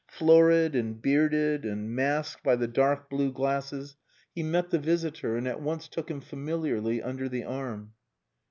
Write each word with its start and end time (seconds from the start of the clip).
Florid 0.09 0.73
and 0.75 0.99
bearded 0.99 1.63
and 1.63 1.91
masked 1.95 2.41
by 2.43 2.55
the 2.55 2.67
dark 2.67 3.07
blue 3.07 3.31
glasses, 3.31 3.97
he 4.33 4.41
met 4.41 4.71
the 4.71 4.79
visitor, 4.79 5.37
and 5.37 5.47
at 5.47 5.61
once 5.61 5.87
took 5.87 6.09
him 6.09 6.19
familiarly 6.21 7.03
under 7.03 7.29
the 7.29 7.43
arm. 7.43 7.93